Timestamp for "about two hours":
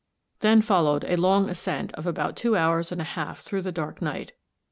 2.07-2.91